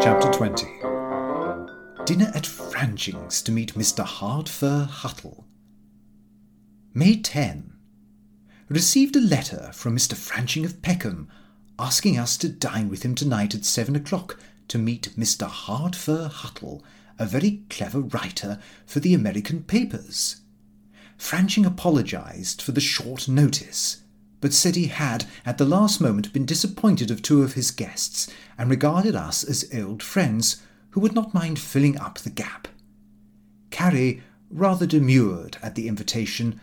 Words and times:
Chapter 0.00 0.30
20 0.32 0.66
Dinner 2.04 2.30
at 2.36 2.46
Franching's 2.46 3.42
to 3.42 3.50
meet 3.50 3.74
Mr. 3.74 4.04
Hardfur 4.06 4.88
Huttle. 4.88 5.46
May 6.94 7.16
10. 7.20 7.72
Received 8.68 9.16
a 9.16 9.20
letter 9.20 9.72
from 9.72 9.96
Mr. 9.96 10.14
Franching 10.14 10.64
of 10.64 10.80
Peckham 10.80 11.28
asking 11.76 12.20
us 12.20 12.36
to 12.36 12.48
dine 12.48 12.88
with 12.88 13.02
him 13.02 13.16
tonight 13.16 13.52
at 13.56 13.64
seven 13.64 13.96
o'clock 13.96 14.38
to 14.68 14.78
meet 14.78 15.10
Mr. 15.18 15.48
Hardfur 15.48 16.30
Huttle, 16.30 16.84
a 17.18 17.26
very 17.26 17.64
clever 17.68 17.98
writer 17.98 18.60
for 18.86 19.00
the 19.00 19.12
American 19.12 19.64
papers. 19.64 20.42
Franching 21.18 21.66
apologized 21.66 22.62
for 22.62 22.72
the 22.72 22.80
short 22.80 23.28
notice, 23.28 24.02
but 24.40 24.54
said 24.54 24.76
he 24.76 24.86
had, 24.86 25.26
at 25.44 25.58
the 25.58 25.64
last 25.64 26.00
moment, 26.00 26.32
been 26.32 26.46
disappointed 26.46 27.10
of 27.10 27.22
two 27.22 27.42
of 27.42 27.54
his 27.54 27.72
guests 27.72 28.32
and 28.56 28.70
regarded 28.70 29.16
us 29.16 29.42
as 29.42 29.68
old 29.74 30.02
friends 30.02 30.62
who 30.90 31.00
would 31.00 31.14
not 31.14 31.34
mind 31.34 31.58
filling 31.58 31.98
up 31.98 32.18
the 32.18 32.30
gap. 32.30 32.68
Carrie 33.70 34.22
rather 34.48 34.86
demurred 34.86 35.58
at 35.62 35.74
the 35.74 35.88
invitation, 35.88 36.60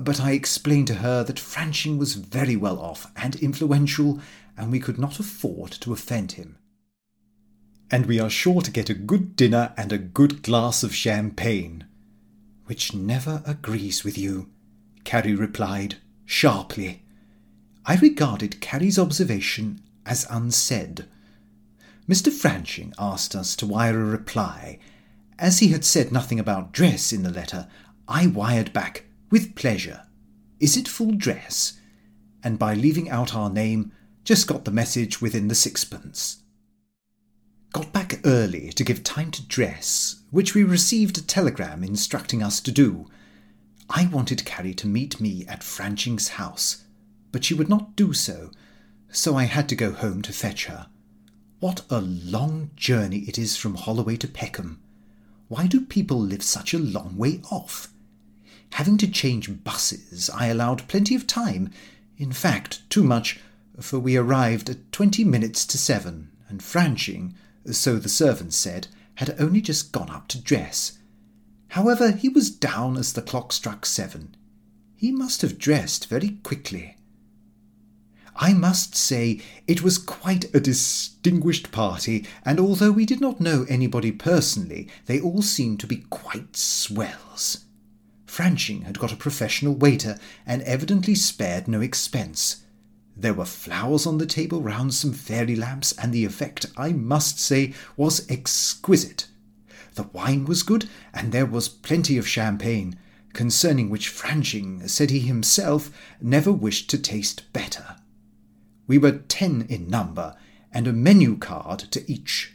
but 0.00 0.20
I 0.20 0.32
explained 0.32 0.88
to 0.88 0.96
her 0.96 1.22
that 1.24 1.36
Franching 1.36 1.98
was 1.98 2.14
very 2.14 2.56
well 2.56 2.78
off 2.78 3.10
and 3.16 3.36
influential, 3.36 4.20
and 4.56 4.70
we 4.70 4.80
could 4.80 4.98
not 4.98 5.20
afford 5.20 5.70
to 5.72 5.92
offend 5.92 6.32
him. 6.32 6.58
And 7.90 8.06
we 8.06 8.18
are 8.18 8.30
sure 8.30 8.62
to 8.62 8.70
get 8.70 8.90
a 8.90 8.94
good 8.94 9.36
dinner 9.36 9.72
and 9.76 9.92
a 9.92 9.98
good 9.98 10.42
glass 10.42 10.82
of 10.82 10.94
champagne. 10.94 11.86
Which 12.72 12.94
never 12.94 13.42
agrees 13.44 14.02
with 14.02 14.16
you, 14.16 14.48
Carrie 15.04 15.34
replied 15.34 15.96
sharply. 16.24 17.02
I 17.84 17.96
regarded 17.96 18.62
Carrie's 18.62 18.98
observation 18.98 19.82
as 20.06 20.26
unsaid. 20.30 21.04
Mr. 22.08 22.32
Franching 22.32 22.94
asked 22.98 23.36
us 23.36 23.54
to 23.56 23.66
wire 23.66 24.00
a 24.00 24.06
reply. 24.06 24.78
As 25.38 25.58
he 25.58 25.68
had 25.68 25.84
said 25.84 26.12
nothing 26.12 26.40
about 26.40 26.72
dress 26.72 27.12
in 27.12 27.24
the 27.24 27.30
letter, 27.30 27.68
I 28.08 28.26
wired 28.26 28.72
back, 28.72 29.04
with 29.28 29.54
pleasure. 29.54 30.06
Is 30.58 30.74
it 30.74 30.88
full 30.88 31.12
dress? 31.12 31.74
And 32.42 32.58
by 32.58 32.72
leaving 32.72 33.10
out 33.10 33.34
our 33.34 33.50
name, 33.50 33.92
just 34.24 34.46
got 34.46 34.64
the 34.64 34.70
message 34.70 35.20
within 35.20 35.48
the 35.48 35.54
sixpence. 35.54 36.41
Got 37.72 37.90
back 37.90 38.20
early 38.26 38.70
to 38.72 38.84
give 38.84 39.02
time 39.02 39.30
to 39.30 39.46
dress, 39.46 40.16
which 40.30 40.54
we 40.54 40.62
received 40.62 41.16
a 41.16 41.22
telegram 41.22 41.82
instructing 41.82 42.42
us 42.42 42.60
to 42.60 42.70
do. 42.70 43.06
I 43.88 44.06
wanted 44.06 44.44
Carrie 44.44 44.74
to 44.74 44.86
meet 44.86 45.22
me 45.22 45.46
at 45.48 45.60
Franching's 45.60 46.28
house, 46.28 46.84
but 47.30 47.44
she 47.44 47.54
would 47.54 47.70
not 47.70 47.96
do 47.96 48.12
so, 48.12 48.50
so 49.10 49.36
I 49.36 49.44
had 49.44 49.70
to 49.70 49.74
go 49.74 49.92
home 49.92 50.20
to 50.20 50.34
fetch 50.34 50.66
her. 50.66 50.88
What 51.60 51.80
a 51.88 52.02
long 52.02 52.72
journey 52.76 53.20
it 53.20 53.38
is 53.38 53.56
from 53.56 53.76
Holloway 53.76 54.16
to 54.18 54.28
Peckham. 54.28 54.82
Why 55.48 55.66
do 55.66 55.80
people 55.80 56.18
live 56.18 56.42
such 56.42 56.74
a 56.74 56.78
long 56.78 57.16
way 57.16 57.40
off? 57.50 57.88
Having 58.72 58.98
to 58.98 59.10
change 59.10 59.64
buses, 59.64 60.28
I 60.28 60.48
allowed 60.48 60.88
plenty 60.88 61.14
of 61.14 61.26
time, 61.26 61.70
in 62.18 62.32
fact, 62.32 62.88
too 62.90 63.02
much, 63.02 63.40
for 63.80 63.98
we 63.98 64.16
arrived 64.16 64.68
at 64.68 64.92
twenty 64.92 65.24
minutes 65.24 65.64
to 65.66 65.78
seven, 65.78 66.32
and 66.48 66.60
Franching, 66.60 67.32
so 67.70 67.96
the 67.96 68.08
servants 68.08 68.56
said, 68.56 68.88
had 69.16 69.36
only 69.38 69.60
just 69.60 69.92
gone 69.92 70.10
up 70.10 70.28
to 70.28 70.40
dress. 70.40 70.98
However, 71.68 72.12
he 72.12 72.28
was 72.28 72.50
down 72.50 72.96
as 72.96 73.12
the 73.12 73.22
clock 73.22 73.52
struck 73.52 73.86
seven. 73.86 74.34
He 74.94 75.12
must 75.12 75.42
have 75.42 75.58
dressed 75.58 76.08
very 76.08 76.38
quickly. 76.42 76.96
I 78.36 78.54
must 78.54 78.94
say 78.96 79.40
it 79.66 79.82
was 79.82 79.98
quite 79.98 80.54
a 80.54 80.60
distinguished 80.60 81.70
party, 81.70 82.26
and 82.44 82.58
although 82.58 82.90
we 82.90 83.04
did 83.04 83.20
not 83.20 83.40
know 83.40 83.66
anybody 83.68 84.10
personally, 84.10 84.88
they 85.06 85.20
all 85.20 85.42
seemed 85.42 85.80
to 85.80 85.86
be 85.86 86.04
quite 86.08 86.56
swells. 86.56 87.64
Franching 88.26 88.84
had 88.84 88.98
got 88.98 89.12
a 89.12 89.16
professional 89.16 89.74
waiter, 89.74 90.18
and 90.46 90.62
evidently 90.62 91.14
spared 91.14 91.68
no 91.68 91.82
expense. 91.82 92.64
There 93.16 93.34
were 93.34 93.44
flowers 93.44 94.06
on 94.06 94.18
the 94.18 94.26
table 94.26 94.62
round 94.62 94.94
some 94.94 95.12
fairy 95.12 95.54
lamps, 95.54 95.92
and 95.92 96.12
the 96.12 96.24
effect, 96.24 96.66
I 96.76 96.92
must 96.92 97.38
say, 97.38 97.74
was 97.96 98.28
exquisite. 98.30 99.26
The 99.94 100.04
wine 100.04 100.46
was 100.46 100.62
good, 100.62 100.88
and 101.12 101.32
there 101.32 101.46
was 101.46 101.68
plenty 101.68 102.16
of 102.16 102.26
champagne, 102.26 102.98
concerning 103.32 103.90
which 103.90 104.08
Franching 104.08 104.88
said 104.88 105.10
he 105.10 105.20
himself 105.20 105.90
never 106.20 106.52
wished 106.52 106.88
to 106.90 106.98
taste 106.98 107.52
better. 107.52 107.96
We 108.86 108.98
were 108.98 109.18
ten 109.28 109.66
in 109.68 109.88
number, 109.88 110.34
and 110.72 110.86
a 110.86 110.92
menu 110.92 111.36
card 111.36 111.80
to 111.90 112.10
each. 112.10 112.54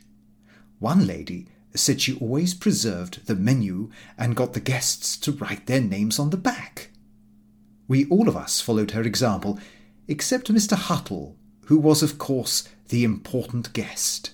One 0.79 1.06
lady 1.06 1.47
said 1.75 2.01
she 2.01 2.17
always 2.17 2.53
preserved 2.53 3.28
the 3.28 3.35
menu 3.35 3.91
and 4.17 4.35
got 4.35 4.53
the 4.53 4.59
guests 4.59 5.17
to 5.17 5.31
write 5.31 5.67
their 5.67 5.81
names 5.81 6.17
on 6.17 6.31
the 6.31 6.38
back. 6.38 6.90
We 7.88 8.06
all 8.09 8.28
of 8.28 8.35
us 8.35 8.59
followed 8.59 8.91
her 8.91 9.03
example, 9.03 9.59
except 10.07 10.51
Mr. 10.51 10.75
Huttle, 10.75 11.35
who 11.66 11.78
was, 11.78 12.01
of 12.01 12.18
course, 12.18 12.68
the 12.90 13.03
important 13.03 13.73
guest. 13.73 14.31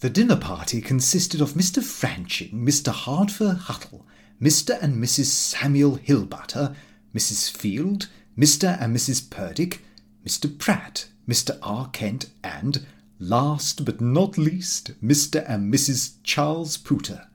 The 0.00 0.10
dinner 0.10 0.36
party 0.36 0.80
consisted 0.80 1.40
of 1.40 1.52
Mr. 1.52 1.82
Franching, 1.82 2.54
Mr. 2.54 2.92
Hardfur 2.92 3.56
Huttle, 3.56 4.04
Mr. 4.40 4.80
and 4.80 5.02
Mrs. 5.02 5.26
Samuel 5.26 5.98
Hillbutter, 5.98 6.74
Mrs. 7.14 7.54
Field, 7.54 8.08
Mr. 8.36 8.80
and 8.80 8.96
Mrs. 8.96 9.28
Purdick, 9.28 9.80
Mr. 10.26 10.58
Pratt, 10.58 11.06
Mr. 11.28 11.58
R. 11.62 11.90
Kent, 11.90 12.30
and, 12.42 12.86
last 13.18 13.84
but 13.84 14.00
not 14.00 14.38
least, 14.38 14.92
Mr. 15.04 15.44
and 15.46 15.72
Mrs. 15.72 16.14
Charles 16.22 16.78
Pooter. 16.78 17.26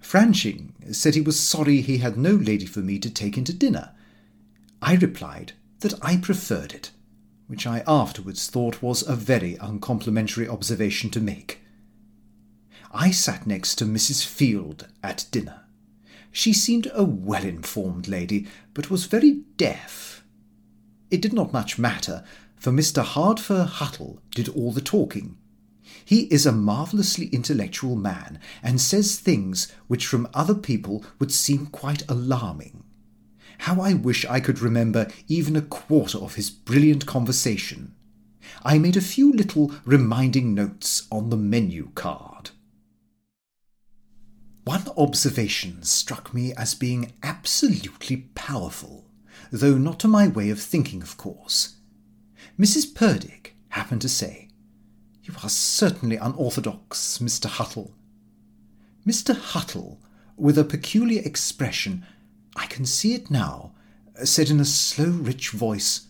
Franching 0.00 0.94
said 0.94 1.14
he 1.14 1.20
was 1.20 1.38
sorry 1.38 1.80
he 1.80 1.98
had 1.98 2.16
no 2.16 2.32
lady 2.32 2.66
for 2.66 2.80
me 2.80 2.98
to 3.00 3.10
take 3.10 3.36
into 3.36 3.52
dinner. 3.52 3.90
I 4.80 4.94
replied 4.94 5.52
that 5.80 5.94
I 6.02 6.16
preferred 6.16 6.72
it, 6.72 6.90
which 7.46 7.66
I 7.66 7.82
afterwards 7.86 8.48
thought 8.48 8.82
was 8.82 9.06
a 9.06 9.16
very 9.16 9.56
uncomplimentary 9.56 10.48
observation 10.48 11.10
to 11.10 11.20
make. 11.20 11.60
I 12.92 13.10
sat 13.10 13.46
next 13.46 13.76
to 13.76 13.84
Mrs. 13.84 14.24
Field 14.24 14.88
at 15.02 15.26
dinner. 15.30 15.62
She 16.32 16.52
seemed 16.52 16.90
a 16.92 17.04
well 17.04 17.44
informed 17.44 18.08
lady, 18.08 18.46
but 18.74 18.90
was 18.90 19.06
very 19.06 19.42
deaf. 19.56 20.24
It 21.10 21.22
did 21.22 21.32
not 21.32 21.52
much 21.52 21.78
matter, 21.78 22.24
for 22.56 22.70
Mr. 22.70 23.04
Hardfur 23.04 23.66
Huttle 23.66 24.18
did 24.34 24.48
all 24.48 24.72
the 24.72 24.80
talking. 24.80 25.36
He 26.04 26.22
is 26.32 26.46
a 26.46 26.52
marvellously 26.52 27.26
intellectual 27.28 27.96
man, 27.96 28.38
and 28.62 28.80
says 28.80 29.18
things 29.18 29.72
which 29.86 30.06
from 30.06 30.28
other 30.34 30.54
people 30.54 31.04
would 31.18 31.32
seem 31.32 31.66
quite 31.66 32.08
alarming. 32.08 32.84
How 33.60 33.82
I 33.82 33.92
wish 33.92 34.24
I 34.24 34.40
could 34.40 34.60
remember 34.60 35.08
even 35.28 35.54
a 35.54 35.60
quarter 35.60 36.16
of 36.16 36.36
his 36.36 36.48
brilliant 36.48 37.04
conversation. 37.04 37.94
I 38.64 38.78
made 38.78 38.96
a 38.96 39.02
few 39.02 39.34
little 39.34 39.74
reminding 39.84 40.54
notes 40.54 41.06
on 41.12 41.28
the 41.28 41.36
menu 41.36 41.90
card. 41.94 42.52
One 44.64 44.84
observation 44.96 45.82
struck 45.82 46.32
me 46.32 46.54
as 46.54 46.74
being 46.74 47.12
absolutely 47.22 48.28
powerful, 48.34 49.04
though 49.52 49.76
not 49.76 50.00
to 50.00 50.08
my 50.08 50.26
way 50.26 50.48
of 50.48 50.58
thinking, 50.58 51.02
of 51.02 51.18
course. 51.18 51.76
Mrs. 52.58 52.94
Purdick 52.94 53.50
happened 53.68 54.00
to 54.00 54.08
say, 54.08 54.48
You 55.22 55.34
are 55.42 55.50
certainly 55.50 56.16
unorthodox, 56.16 57.18
Mr. 57.18 57.46
Huttle. 57.46 57.92
Mr. 59.06 59.34
Huttle, 59.34 59.98
with 60.38 60.56
a 60.56 60.64
peculiar 60.64 61.20
expression, 61.22 62.06
I 62.56 62.66
can 62.66 62.84
see 62.84 63.14
it 63.14 63.30
now, 63.30 63.72
said 64.24 64.50
in 64.50 64.60
a 64.60 64.64
slow, 64.64 65.10
rich 65.10 65.50
voice, 65.50 66.08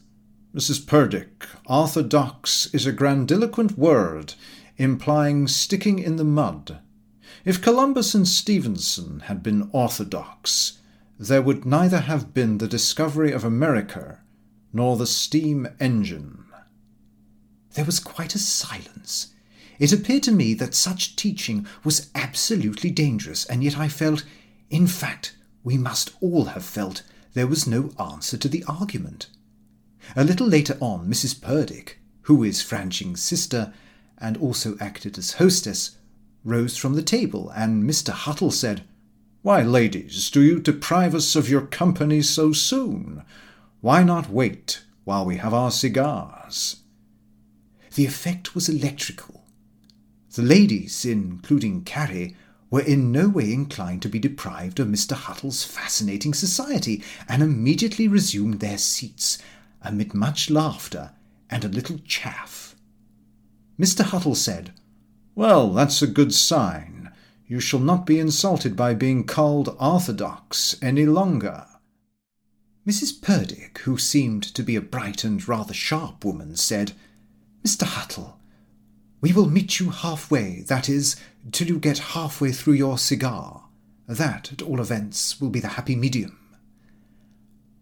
Mrs. 0.54 0.84
Purdick, 0.84 1.46
orthodox 1.66 2.68
is 2.74 2.84
a 2.84 2.92
grandiloquent 2.92 3.78
word, 3.78 4.34
implying 4.78 5.46
sticking 5.46 5.98
in 6.00 6.16
the 6.16 6.24
mud. 6.24 6.80
If 7.44 7.62
Columbus 7.62 8.14
and 8.14 8.26
Stephenson 8.26 9.20
had 9.20 9.42
been 9.42 9.70
orthodox, 9.72 10.78
there 11.18 11.42
would 11.42 11.64
neither 11.64 12.00
have 12.00 12.34
been 12.34 12.58
the 12.58 12.66
discovery 12.66 13.30
of 13.30 13.44
America 13.44 14.20
nor 14.72 14.96
the 14.96 15.06
steam 15.06 15.68
engine. 15.78 16.44
There 17.74 17.84
was 17.84 18.00
quite 18.00 18.34
a 18.34 18.38
silence. 18.38 19.28
It 19.78 19.92
appeared 19.92 20.24
to 20.24 20.32
me 20.32 20.54
that 20.54 20.74
such 20.74 21.14
teaching 21.14 21.66
was 21.84 22.10
absolutely 22.14 22.90
dangerous, 22.90 23.44
and 23.44 23.62
yet 23.62 23.78
I 23.78 23.88
felt, 23.88 24.24
in 24.68 24.86
fact, 24.86 25.36
we 25.62 25.76
must 25.76 26.12
all 26.20 26.46
have 26.46 26.64
felt 26.64 27.02
there 27.34 27.46
was 27.46 27.66
no 27.66 27.90
answer 27.98 28.36
to 28.36 28.48
the 28.48 28.64
argument. 28.64 29.28
A 30.16 30.24
little 30.24 30.46
later 30.46 30.76
on, 30.80 31.08
Mrs. 31.08 31.40
Purdick, 31.40 31.98
who 32.22 32.42
is 32.42 32.62
Franching's 32.62 33.22
sister 33.22 33.72
and 34.18 34.36
also 34.36 34.76
acted 34.80 35.18
as 35.18 35.34
hostess, 35.34 35.96
rose 36.44 36.76
from 36.76 36.94
the 36.94 37.02
table, 37.02 37.50
and 37.50 37.84
Mr. 37.84 38.12
Huttle 38.12 38.52
said, 38.52 38.82
Why, 39.42 39.62
ladies, 39.62 40.30
do 40.30 40.40
you 40.40 40.58
deprive 40.58 41.14
us 41.14 41.36
of 41.36 41.48
your 41.48 41.66
company 41.66 42.22
so 42.22 42.52
soon? 42.52 43.22
Why 43.80 44.02
not 44.02 44.30
wait 44.30 44.82
while 45.04 45.24
we 45.24 45.36
have 45.36 45.54
our 45.54 45.70
cigars? 45.70 46.76
The 47.94 48.06
effect 48.06 48.54
was 48.54 48.68
electrical. 48.68 49.44
The 50.34 50.42
ladies, 50.42 51.04
including 51.04 51.82
Carrie, 51.84 52.36
were 52.70 52.80
in 52.80 53.10
no 53.10 53.28
way 53.28 53.52
inclined 53.52 54.00
to 54.02 54.08
be 54.08 54.18
deprived 54.18 54.78
of 54.78 54.88
Mr. 54.88 55.16
Huttle's 55.16 55.64
fascinating 55.64 56.32
society, 56.32 57.02
and 57.28 57.42
immediately 57.42 58.06
resumed 58.06 58.60
their 58.60 58.78
seats, 58.78 59.38
amid 59.82 60.14
much 60.14 60.48
laughter 60.48 61.10
and 61.50 61.64
a 61.64 61.68
little 61.68 61.98
chaff. 62.06 62.76
Mr. 63.78 64.04
Huttle 64.04 64.36
said, 64.36 64.72
Well, 65.34 65.72
that's 65.72 66.00
a 66.00 66.06
good 66.06 66.32
sign. 66.32 67.10
You 67.46 67.58
shall 67.58 67.80
not 67.80 68.06
be 68.06 68.20
insulted 68.20 68.76
by 68.76 68.94
being 68.94 69.24
called 69.24 69.74
orthodox 69.80 70.76
any 70.80 71.06
longer. 71.06 71.66
Mrs. 72.86 73.20
Purdick, 73.20 73.78
who 73.78 73.98
seemed 73.98 74.42
to 74.42 74.62
be 74.62 74.76
a 74.76 74.80
bright 74.80 75.24
and 75.24 75.46
rather 75.48 75.74
sharp 75.74 76.24
woman, 76.24 76.56
said, 76.56 76.92
Mr. 77.64 77.84
Huttle, 77.84 78.36
we 79.20 79.32
will 79.32 79.50
meet 79.50 79.80
you 79.80 79.90
halfway, 79.90 80.60
that 80.62 80.88
is, 80.88 81.16
till 81.52 81.68
you 81.68 81.78
get 81.78 81.98
halfway 81.98 82.52
through 82.52 82.74
your 82.74 82.98
cigar. 82.98 83.64
That, 84.06 84.52
at 84.52 84.62
all 84.62 84.80
events, 84.80 85.40
will 85.40 85.50
be 85.50 85.60
the 85.60 85.68
happy 85.68 85.96
medium. 85.96 86.38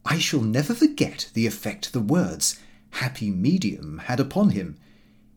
I 0.04 0.18
shall 0.18 0.40
never 0.40 0.74
forget 0.74 1.30
the 1.34 1.46
effect 1.46 1.92
the 1.92 2.00
words 2.00 2.58
happy 2.90 3.30
medium 3.30 3.98
had 4.04 4.20
upon 4.20 4.50
him. 4.50 4.76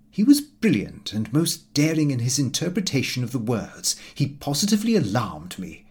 He 0.09 0.23
was 0.23 0.41
brilliant 0.41 1.13
and 1.13 1.31
most 1.31 1.73
daring 1.73 2.11
in 2.11 2.19
his 2.19 2.39
interpretation 2.39 3.23
of 3.23 3.31
the 3.31 3.39
words. 3.39 3.95
He 4.13 4.27
positively 4.27 4.95
alarmed 4.95 5.57
me. 5.57 5.85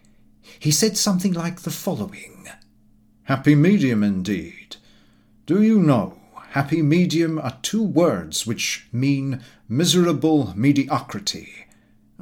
He 0.59 0.71
said 0.71 0.97
something 0.97 1.33
like 1.33 1.61
the 1.61 1.71
following 1.71 2.47
Happy 3.23 3.55
medium, 3.55 4.03
indeed. 4.03 4.77
Do 5.45 5.61
you 5.61 5.79
know, 5.79 6.19
happy 6.49 6.81
medium 6.81 7.39
are 7.39 7.57
two 7.61 7.83
words 7.83 8.45
which 8.45 8.87
mean 8.91 9.41
miserable 9.69 10.53
mediocrity. 10.55 11.65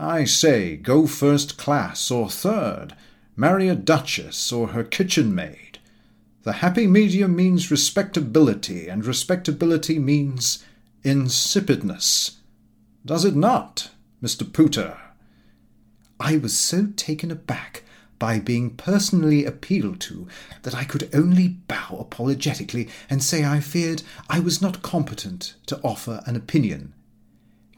I 0.01 0.23
say, 0.23 0.77
go 0.77 1.07
first 1.07 1.57
class 1.57 2.09
or 2.09 2.29
third, 2.29 2.95
marry 3.35 3.67
a 3.67 3.75
duchess 3.75 4.49
or 4.49 4.69
her 4.69 4.85
kitchen 4.85 5.35
maid. 5.35 5.79
The 6.43 6.53
happy 6.53 6.87
medium 6.87 7.35
means 7.35 7.69
respectability, 7.69 8.87
and 8.87 9.05
respectability 9.05 9.99
means 9.99 10.63
insipidness. 11.03 12.37
Does 13.05 13.25
it 13.25 13.35
not, 13.35 13.91
Mr. 14.23 14.45
Pooter? 14.45 14.97
I 16.17 16.37
was 16.37 16.57
so 16.57 16.87
taken 16.95 17.29
aback 17.29 17.83
by 18.19 18.39
being 18.39 18.77
personally 18.77 19.43
appealed 19.43 19.99
to 20.01 20.29
that 20.61 20.75
I 20.75 20.85
could 20.85 21.13
only 21.13 21.49
bow 21.49 21.97
apologetically 21.99 22.87
and 23.09 23.21
say 23.21 23.43
I 23.43 23.59
feared 23.59 24.03
I 24.29 24.39
was 24.39 24.61
not 24.61 24.81
competent 24.81 25.55
to 25.65 25.79
offer 25.83 26.21
an 26.25 26.37
opinion. 26.37 26.93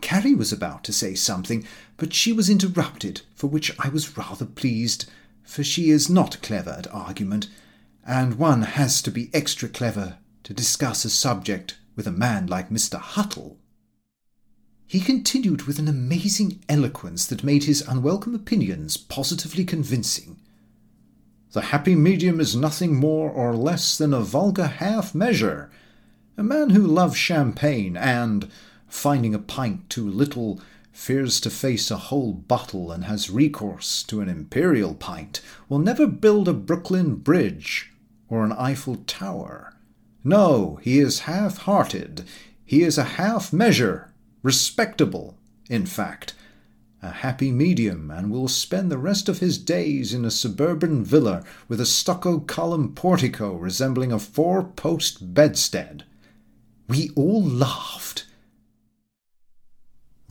Carrie 0.01 0.35
was 0.35 0.51
about 0.51 0.83
to 0.83 0.93
say 0.93 1.15
something, 1.15 1.65
but 1.97 2.13
she 2.13 2.33
was 2.33 2.49
interrupted, 2.49 3.21
for 3.33 3.47
which 3.47 3.71
I 3.79 3.89
was 3.89 4.17
rather 4.17 4.45
pleased, 4.45 5.09
for 5.43 5.63
she 5.63 5.89
is 5.89 6.09
not 6.09 6.41
clever 6.41 6.71
at 6.71 6.91
argument, 6.93 7.47
and 8.05 8.35
one 8.35 8.63
has 8.63 9.01
to 9.03 9.11
be 9.11 9.29
extra 9.33 9.69
clever 9.69 10.17
to 10.43 10.53
discuss 10.53 11.05
a 11.05 11.09
subject 11.09 11.77
with 11.95 12.07
a 12.07 12.11
man 12.11 12.47
like 12.47 12.69
Mr. 12.69 12.99
Huttle. 12.99 13.57
He 14.87 14.99
continued 14.99 15.63
with 15.63 15.79
an 15.79 15.87
amazing 15.87 16.59
eloquence 16.67 17.25
that 17.27 17.43
made 17.43 17.63
his 17.63 17.81
unwelcome 17.87 18.35
opinions 18.35 18.97
positively 18.97 19.63
convincing. 19.63 20.37
The 21.53 21.61
happy 21.61 21.95
medium 21.95 22.39
is 22.39 22.55
nothing 22.55 22.95
more 22.95 23.29
or 23.29 23.55
less 23.55 23.97
than 23.97 24.13
a 24.13 24.21
vulgar 24.21 24.67
half 24.67 25.13
measure. 25.13 25.69
A 26.37 26.43
man 26.43 26.71
who 26.71 26.85
loves 26.85 27.17
champagne 27.17 27.95
and, 27.95 28.49
finding 28.91 29.33
a 29.33 29.39
pint 29.39 29.89
too 29.89 30.07
little, 30.07 30.61
fears 30.91 31.39
to 31.39 31.49
face 31.49 31.89
a 31.89 31.97
whole 31.97 32.33
bottle 32.33 32.91
and 32.91 33.05
has 33.05 33.29
recourse 33.29 34.03
to 34.03 34.19
an 34.21 34.29
imperial 34.29 34.93
pint, 34.93 35.41
will 35.69 35.79
never 35.79 36.05
build 36.05 36.47
a 36.47 36.53
Brooklyn 36.53 37.15
Bridge 37.15 37.91
or 38.27 38.43
an 38.43 38.51
Eiffel 38.51 38.97
Tower. 39.07 39.73
No, 40.23 40.77
he 40.83 40.99
is 40.99 41.21
half 41.21 41.59
hearted. 41.59 42.23
He 42.65 42.83
is 42.83 42.97
a 42.97 43.15
half 43.15 43.51
measure 43.51 44.11
respectable, 44.43 45.37
in 45.69 45.85
fact, 45.85 46.33
a 47.01 47.11
happy 47.11 47.51
medium, 47.51 48.11
and 48.11 48.29
will 48.29 48.47
spend 48.47 48.91
the 48.91 48.97
rest 48.97 49.29
of 49.29 49.39
his 49.39 49.57
days 49.57 50.13
in 50.13 50.25
a 50.25 50.31
suburban 50.31 51.03
villa 51.03 51.43
with 51.67 51.79
a 51.79 51.85
stucco 51.85 52.39
column 52.39 52.93
portico 52.93 53.55
resembling 53.55 54.11
a 54.11 54.19
four 54.19 54.63
post 54.63 55.33
bedstead. 55.33 56.03
We 56.87 57.09
all 57.15 57.43
laughed. 57.43 58.25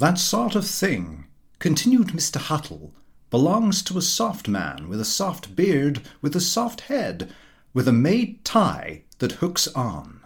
That 0.00 0.18
sort 0.18 0.54
of 0.54 0.66
thing, 0.66 1.26
continued 1.58 2.06
Mr. 2.08 2.40
Huttle, 2.40 2.92
belongs 3.28 3.82
to 3.82 3.98
a 3.98 4.02
soft 4.02 4.48
man 4.48 4.88
with 4.88 4.98
a 4.98 5.04
soft 5.04 5.54
beard, 5.54 6.00
with 6.22 6.34
a 6.34 6.40
soft 6.40 6.80
head, 6.92 7.30
with 7.74 7.86
a 7.86 7.92
made 7.92 8.42
tie 8.42 9.02
that 9.18 9.32
hooks 9.42 9.68
on. 9.68 10.22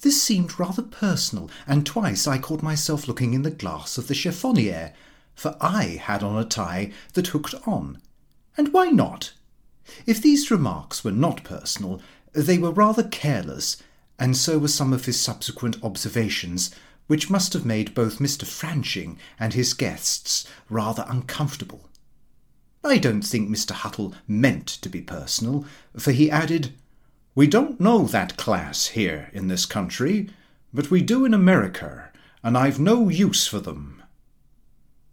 This 0.00 0.22
seemed 0.22 0.58
rather 0.58 0.80
personal, 0.80 1.50
and 1.66 1.84
twice 1.84 2.26
I 2.26 2.38
caught 2.38 2.62
myself 2.62 3.06
looking 3.06 3.34
in 3.34 3.42
the 3.42 3.50
glass 3.50 3.98
of 3.98 4.08
the 4.08 4.14
chiffonier, 4.14 4.94
for 5.34 5.58
I 5.60 6.00
had 6.02 6.22
on 6.22 6.38
a 6.38 6.44
tie 6.46 6.90
that 7.12 7.26
hooked 7.26 7.54
on. 7.66 8.00
And 8.56 8.72
why 8.72 8.88
not? 8.88 9.34
If 10.06 10.22
these 10.22 10.50
remarks 10.50 11.04
were 11.04 11.12
not 11.12 11.44
personal, 11.44 12.00
they 12.32 12.56
were 12.56 12.72
rather 12.72 13.02
careless, 13.02 13.76
and 14.18 14.34
so 14.34 14.58
were 14.58 14.66
some 14.66 14.94
of 14.94 15.04
his 15.04 15.20
subsequent 15.20 15.76
observations, 15.84 16.74
which 17.08 17.28
must 17.28 17.52
have 17.54 17.66
made 17.66 17.94
both 17.94 18.20
Mr. 18.20 18.44
Franching 18.44 19.16
and 19.40 19.54
his 19.54 19.74
guests 19.74 20.46
rather 20.70 21.04
uncomfortable. 21.08 21.88
I 22.84 22.98
don't 22.98 23.22
think 23.22 23.48
Mr. 23.48 23.72
Huttle 23.72 24.14
meant 24.28 24.66
to 24.68 24.88
be 24.88 25.00
personal, 25.00 25.64
for 25.98 26.12
he 26.12 26.30
added, 26.30 26.72
we 27.34 27.46
don't 27.46 27.80
know 27.80 28.04
that 28.04 28.36
class 28.36 28.88
here 28.88 29.30
in 29.32 29.48
this 29.48 29.66
country, 29.66 30.30
but 30.72 30.90
we 30.90 31.02
do 31.02 31.24
in 31.24 31.34
America, 31.34 32.10
and 32.42 32.56
I've 32.56 32.78
no 32.78 33.08
use 33.08 33.46
for 33.46 33.58
them. 33.58 34.02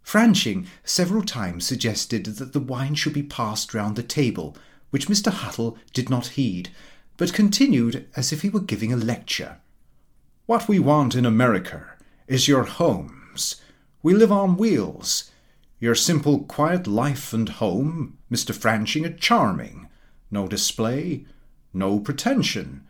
Franching 0.04 0.66
several 0.84 1.22
times 1.22 1.66
suggested 1.66 2.26
that 2.26 2.52
the 2.52 2.60
wine 2.60 2.94
should 2.94 3.12
be 3.12 3.22
passed 3.22 3.74
round 3.74 3.96
the 3.96 4.02
table, 4.02 4.56
which 4.90 5.08
Mr. 5.08 5.32
Huttle 5.32 5.76
did 5.92 6.08
not 6.08 6.28
heed, 6.28 6.70
but 7.16 7.32
continued 7.32 8.06
as 8.14 8.32
if 8.32 8.42
he 8.42 8.48
were 8.48 8.60
giving 8.60 8.92
a 8.92 8.96
lecture. 8.96 9.56
What 10.46 10.68
we 10.68 10.78
want 10.78 11.16
in 11.16 11.26
America 11.26 11.95
is 12.26 12.48
your 12.48 12.64
homes. 12.64 13.56
We 14.02 14.14
live 14.14 14.32
on 14.32 14.56
wheels. 14.56 15.30
Your 15.78 15.94
simple, 15.94 16.40
quiet 16.44 16.86
life 16.86 17.32
and 17.32 17.48
home, 17.48 18.18
Mr. 18.30 18.54
Franching, 18.54 19.04
are 19.04 19.16
charming. 19.16 19.88
No 20.30 20.48
display, 20.48 21.26
no 21.72 22.00
pretension. 22.00 22.84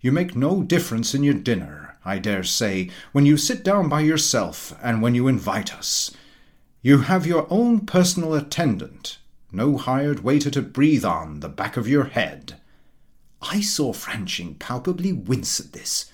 You 0.00 0.12
make 0.12 0.34
no 0.34 0.62
difference 0.62 1.14
in 1.14 1.22
your 1.22 1.34
dinner, 1.34 1.98
I 2.04 2.18
dare 2.18 2.44
say, 2.44 2.90
when 3.12 3.26
you 3.26 3.36
sit 3.36 3.62
down 3.62 3.88
by 3.88 4.00
yourself 4.00 4.76
and 4.82 5.02
when 5.02 5.14
you 5.14 5.28
invite 5.28 5.74
us. 5.74 6.10
You 6.82 7.02
have 7.02 7.26
your 7.26 7.46
own 7.50 7.84
personal 7.84 8.34
attendant, 8.34 9.18
no 9.52 9.76
hired 9.76 10.24
waiter 10.24 10.50
to 10.52 10.62
breathe 10.62 11.04
on 11.04 11.40
the 11.40 11.48
back 11.50 11.76
of 11.76 11.86
your 11.86 12.04
head. 12.04 12.58
I 13.42 13.60
saw 13.60 13.92
Franching 13.92 14.58
palpably 14.58 15.12
wince 15.12 15.60
at 15.60 15.72
this. 15.72 16.10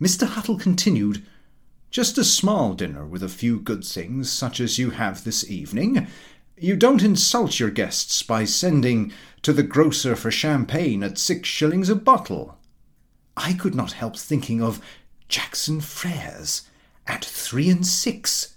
Mr. 0.00 0.26
Huttle 0.26 0.60
continued, 0.60 1.24
Just 1.94 2.18
a 2.18 2.24
small 2.24 2.74
dinner 2.74 3.06
with 3.06 3.22
a 3.22 3.28
few 3.28 3.60
good 3.60 3.84
things, 3.84 4.28
such 4.28 4.58
as 4.58 4.80
you 4.80 4.90
have 4.90 5.22
this 5.22 5.48
evening, 5.48 6.08
you 6.58 6.74
don't 6.74 7.04
insult 7.04 7.60
your 7.60 7.70
guests 7.70 8.20
by 8.20 8.46
sending 8.46 9.12
to 9.42 9.52
the 9.52 9.62
grocer 9.62 10.16
for 10.16 10.32
champagne 10.32 11.04
at 11.04 11.18
six 11.18 11.48
shillings 11.48 11.88
a 11.88 11.94
bottle. 11.94 12.58
I 13.36 13.52
could 13.52 13.76
not 13.76 13.92
help 13.92 14.16
thinking 14.16 14.60
of 14.60 14.84
Jackson 15.28 15.80
Freres 15.80 16.62
at 17.06 17.24
three 17.24 17.70
and 17.70 17.86
six. 17.86 18.56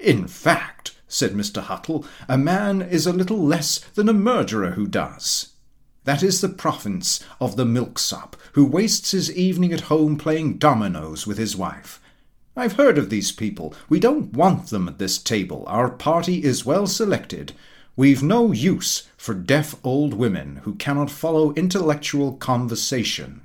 In 0.00 0.26
fact, 0.26 0.96
said 1.06 1.34
Mr. 1.34 1.62
Huttle, 1.62 2.04
a 2.28 2.36
man 2.36 2.82
is 2.82 3.06
a 3.06 3.12
little 3.12 3.40
less 3.40 3.78
than 3.94 4.08
a 4.08 4.12
murderer 4.12 4.72
who 4.72 4.88
does. 4.88 5.52
That 6.02 6.24
is 6.24 6.40
the 6.40 6.48
province 6.48 7.24
of 7.40 7.54
the 7.54 7.64
milksop, 7.64 8.34
who 8.54 8.66
wastes 8.66 9.12
his 9.12 9.32
evening 9.32 9.72
at 9.72 9.82
home 9.82 10.18
playing 10.18 10.58
dominoes 10.58 11.28
with 11.28 11.38
his 11.38 11.54
wife. 11.54 12.00
I've 12.56 12.72
heard 12.74 12.98
of 12.98 13.10
these 13.10 13.30
people. 13.32 13.74
We 13.88 14.00
don't 14.00 14.32
want 14.32 14.66
them 14.66 14.88
at 14.88 14.98
this 14.98 15.18
table. 15.18 15.64
Our 15.68 15.88
party 15.90 16.42
is 16.42 16.66
well 16.66 16.86
selected. 16.86 17.52
We've 17.96 18.22
no 18.22 18.50
use 18.50 19.08
for 19.16 19.34
deaf 19.34 19.74
old 19.84 20.14
women 20.14 20.56
who 20.64 20.74
cannot 20.74 21.10
follow 21.10 21.52
intellectual 21.54 22.34
conversation. 22.34 23.42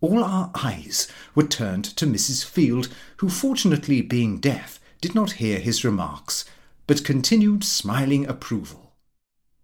All 0.00 0.24
our 0.24 0.50
eyes 0.54 1.08
were 1.34 1.46
turned 1.46 1.84
to 1.96 2.06
Mrs. 2.06 2.44
Field, 2.44 2.88
who, 3.18 3.28
fortunately 3.28 4.00
being 4.00 4.40
deaf, 4.40 4.80
did 5.00 5.14
not 5.14 5.32
hear 5.32 5.58
his 5.58 5.84
remarks, 5.84 6.44
but 6.86 7.04
continued 7.04 7.62
smiling 7.64 8.26
approval. 8.26 8.94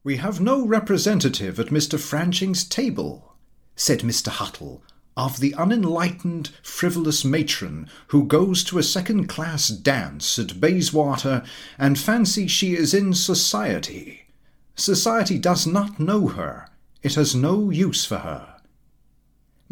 We 0.04 0.18
have 0.18 0.40
no 0.40 0.64
representative 0.64 1.58
at 1.58 1.68
Mr. 1.68 1.98
Franching's 1.98 2.64
table, 2.64 3.34
said 3.74 4.00
Mr. 4.00 4.28
Huttle, 4.28 4.82
of 5.16 5.40
the 5.40 5.54
unenlightened, 5.54 6.50
frivolous 6.62 7.24
matron 7.24 7.88
who 8.08 8.24
goes 8.24 8.62
to 8.64 8.78
a 8.78 8.82
second 8.82 9.26
class 9.26 9.68
dance 9.68 10.38
at 10.38 10.60
Bayswater 10.60 11.42
and 11.78 11.98
fancies 11.98 12.50
she 12.50 12.74
is 12.74 12.92
in 12.92 13.14
society. 13.14 14.26
Society 14.74 15.38
does 15.38 15.66
not 15.66 15.98
know 15.98 16.28
her. 16.28 16.68
It 17.02 17.14
has 17.14 17.34
no 17.34 17.70
use 17.70 18.04
for 18.04 18.18
her. 18.18 18.56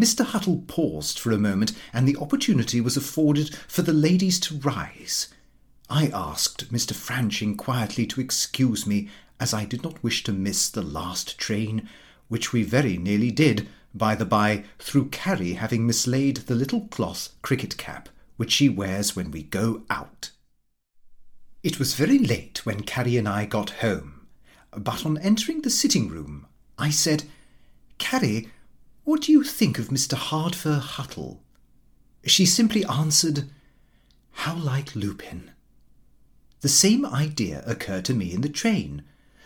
Mr. 0.00 0.24
Huttle 0.24 0.66
paused 0.66 1.18
for 1.18 1.30
a 1.30 1.38
moment, 1.38 1.72
and 1.92 2.08
the 2.08 2.16
opportunity 2.16 2.80
was 2.80 2.96
afforded 2.96 3.54
for 3.68 3.82
the 3.82 3.92
ladies 3.92 4.40
to 4.40 4.58
rise. 4.58 5.28
I 5.90 6.08
asked 6.08 6.72
Mr. 6.72 6.94
Franching 6.94 7.56
quietly 7.56 8.06
to 8.06 8.20
excuse 8.20 8.86
me, 8.86 9.08
as 9.38 9.52
I 9.52 9.64
did 9.66 9.82
not 9.82 10.02
wish 10.02 10.24
to 10.24 10.32
miss 10.32 10.68
the 10.68 10.82
last 10.82 11.38
train, 11.38 11.88
which 12.28 12.52
we 12.52 12.62
very 12.62 12.96
nearly 12.96 13.30
did, 13.30 13.68
by 13.94 14.14
the 14.14 14.24
by, 14.24 14.64
through 14.78 15.08
Carrie 15.10 15.54
having 15.54 15.86
mislaid 15.86 16.38
the 16.38 16.54
little 16.54 16.88
cloth 16.88 17.30
cricket 17.42 17.76
cap 17.76 18.08
which 18.36 18.52
she 18.52 18.68
wears 18.68 19.14
when 19.14 19.30
we 19.30 19.42
go 19.42 19.82
out. 19.88 20.30
It 21.62 21.78
was 21.78 21.94
very 21.94 22.18
late 22.18 22.66
when 22.66 22.82
Carrie 22.82 23.16
and 23.16 23.28
I 23.28 23.46
got 23.46 23.70
home, 23.70 24.26
but 24.76 25.06
on 25.06 25.18
entering 25.18 25.62
the 25.62 25.70
sitting 25.70 26.08
room, 26.08 26.46
I 26.76 26.90
said, 26.90 27.24
Carrie, 27.98 28.48
what 29.04 29.22
do 29.22 29.32
you 29.32 29.44
think 29.44 29.78
of 29.78 29.88
Mr. 29.88 30.16
Hardfur 30.16 30.80
Huttle? 30.80 31.38
She 32.26 32.44
simply 32.44 32.84
answered, 32.84 33.48
How 34.32 34.56
like 34.56 34.96
Lupin. 34.96 35.52
The 36.60 36.68
same 36.68 37.06
idea 37.06 37.62
occurred 37.66 38.04
to 38.06 38.14
me 38.14 38.32
in 38.32 38.40
the 38.40 38.48
train. 38.48 39.04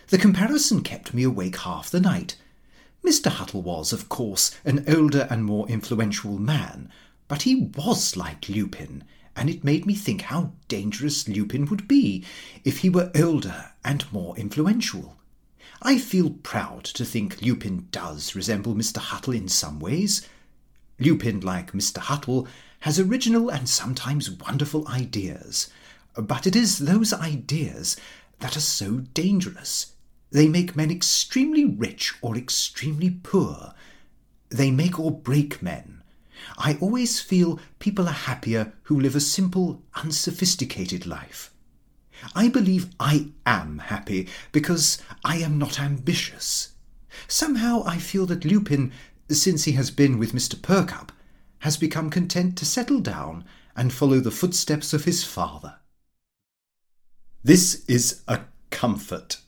The 0.08 0.18
comparison 0.18 0.82
kept 0.82 1.12
me 1.12 1.24
awake 1.24 1.58
half 1.58 1.90
the 1.90 2.00
night. 2.00 2.36
Mr. 3.04 3.30
Huttle 3.30 3.62
was, 3.62 3.92
of 3.92 4.08
course, 4.08 4.50
an 4.64 4.84
older 4.88 5.26
and 5.30 5.44
more 5.44 5.68
influential 5.68 6.38
man, 6.38 6.90
but 7.28 7.42
he 7.42 7.54
was 7.54 8.16
like 8.16 8.48
Lupin, 8.48 9.04
and 9.36 9.48
it 9.48 9.62
made 9.64 9.86
me 9.86 9.94
think 9.94 10.22
how 10.22 10.52
dangerous 10.66 11.28
Lupin 11.28 11.66
would 11.66 11.86
be 11.86 12.24
if 12.64 12.78
he 12.78 12.90
were 12.90 13.12
older 13.14 13.72
and 13.84 14.10
more 14.12 14.36
influential. 14.36 15.16
I 15.80 15.98
feel 15.98 16.30
proud 16.30 16.84
to 16.84 17.04
think 17.04 17.40
Lupin 17.40 17.86
does 17.92 18.34
resemble 18.34 18.74
Mr. 18.74 18.98
Huttle 18.98 19.36
in 19.36 19.48
some 19.48 19.78
ways. 19.78 20.26
Lupin, 20.98 21.38
like 21.40 21.72
Mr. 21.72 21.98
Huttle, 21.98 22.48
has 22.80 22.98
original 22.98 23.48
and 23.48 23.68
sometimes 23.68 24.30
wonderful 24.30 24.88
ideas, 24.88 25.70
but 26.14 26.46
it 26.46 26.56
is 26.56 26.78
those 26.78 27.12
ideas 27.12 27.96
that 28.40 28.56
are 28.56 28.60
so 28.60 28.98
dangerous. 29.14 29.92
They 30.30 30.48
make 30.48 30.76
men 30.76 30.90
extremely 30.90 31.64
rich 31.64 32.14
or 32.20 32.36
extremely 32.36 33.10
poor. 33.10 33.74
They 34.50 34.70
make 34.70 34.98
or 34.98 35.10
break 35.10 35.62
men. 35.62 36.02
I 36.56 36.78
always 36.80 37.20
feel 37.20 37.60
people 37.78 38.08
are 38.08 38.12
happier 38.12 38.72
who 38.84 39.00
live 39.00 39.16
a 39.16 39.20
simple, 39.20 39.82
unsophisticated 39.94 41.06
life. 41.06 41.50
I 42.34 42.48
believe 42.48 42.88
I 42.98 43.28
am 43.46 43.78
happy 43.78 44.28
because 44.52 44.98
I 45.24 45.38
am 45.38 45.58
not 45.58 45.80
ambitious. 45.80 46.72
Somehow 47.26 47.82
I 47.86 47.98
feel 47.98 48.26
that 48.26 48.44
Lupin, 48.44 48.92
since 49.30 49.64
he 49.64 49.72
has 49.72 49.90
been 49.90 50.18
with 50.18 50.32
Mr. 50.32 50.56
Perkupp, 50.56 51.10
has 51.60 51.76
become 51.76 52.10
content 52.10 52.56
to 52.58 52.64
settle 52.64 53.00
down 53.00 53.44
and 53.76 53.92
follow 53.92 54.20
the 54.20 54.30
footsteps 54.30 54.92
of 54.92 55.04
his 55.04 55.24
father. 55.24 55.76
This 57.42 57.84
is 57.86 58.22
a 58.28 58.40
comfort, 58.70 59.38